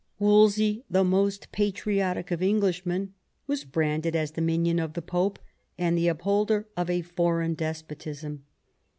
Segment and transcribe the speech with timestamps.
[0.17, 3.13] Wolsey, the most patriotic of Englishmen,
[3.45, 5.37] was branded as the minion of the Pope,
[5.77, 7.03] and the upholder of a.
[7.03, 8.43] foreign despotism.